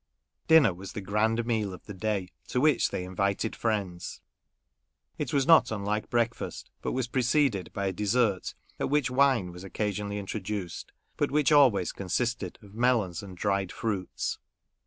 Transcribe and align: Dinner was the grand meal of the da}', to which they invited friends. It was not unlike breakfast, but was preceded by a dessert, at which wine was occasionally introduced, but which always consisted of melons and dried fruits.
Dinner 0.47 0.73
was 0.73 0.93
the 0.93 0.99
grand 1.01 1.45
meal 1.45 1.75
of 1.75 1.85
the 1.85 1.93
da}', 1.93 2.25
to 2.47 2.59
which 2.59 2.89
they 2.89 3.03
invited 3.03 3.55
friends. 3.55 4.19
It 5.19 5.31
was 5.31 5.45
not 5.45 5.69
unlike 5.69 6.09
breakfast, 6.09 6.71
but 6.81 6.93
was 6.93 7.07
preceded 7.07 7.71
by 7.71 7.85
a 7.85 7.93
dessert, 7.93 8.55
at 8.79 8.89
which 8.89 9.11
wine 9.11 9.51
was 9.51 9.63
occasionally 9.63 10.17
introduced, 10.17 10.91
but 11.17 11.29
which 11.29 11.51
always 11.51 11.91
consisted 11.91 12.57
of 12.63 12.73
melons 12.73 13.21
and 13.21 13.37
dried 13.37 13.71
fruits. 13.71 14.39